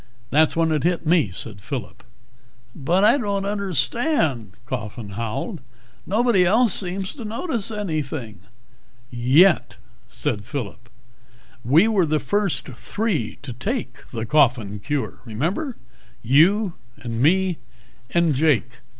[0.31, 2.03] "That's when it hit me," said Phillip.
[2.75, 5.61] "But I don't understand," Coffin howled.
[6.07, 8.39] "Nobody else seems to notice anything"
[9.41, 9.77] "Yet,"
[10.09, 10.89] said Phillip,
[11.63, 15.77] "we were the first three to take the Coffin Cure, remember?
[16.23, 17.59] You, and me
[18.09, 18.79] and Jake.